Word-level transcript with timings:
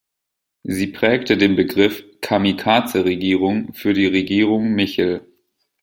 Sie 0.63 0.87
prägte 0.87 1.37
den 1.37 1.55
Begriff 1.55 2.03
"Kamikaze-Regierung" 2.21 3.75
für 3.75 3.93
die 3.93 4.07
Regierung 4.07 4.73
Michel. 4.73 5.27